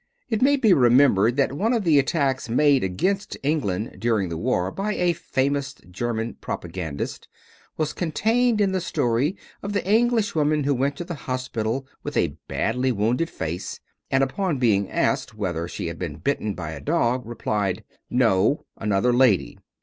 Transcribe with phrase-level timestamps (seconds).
[0.31, 4.71] '"It may be remembered that one of the attacks made against England during the war
[4.71, 7.27] by a famous German propagandist
[7.77, 12.17] was contained in the story of the English woman who went to the hospital with
[12.17, 13.79] a badly wounded face
[14.09, 19.13] and upon being asked whether she had been bitten by a dog, replied, "No, another
[19.13, 19.59] lady."